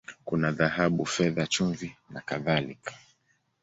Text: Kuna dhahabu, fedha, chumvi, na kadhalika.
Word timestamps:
Kuna 0.25 0.51
dhahabu, 0.51 1.05
fedha, 1.05 1.47
chumvi, 1.47 1.95
na 2.09 2.21
kadhalika. 2.21 2.93